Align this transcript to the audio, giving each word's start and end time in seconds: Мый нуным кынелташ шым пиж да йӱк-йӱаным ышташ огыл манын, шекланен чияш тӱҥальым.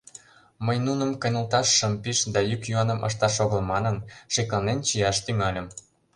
Мый 0.65 0.77
нуным 0.85 1.11
кынелташ 1.21 1.67
шым 1.77 1.93
пиж 2.03 2.19
да 2.33 2.39
йӱк-йӱаным 2.49 2.99
ышташ 3.07 3.35
огыл 3.45 3.61
манын, 3.71 3.97
шекланен 4.33 4.79
чияш 4.87 5.17
тӱҥальым. 5.25 5.67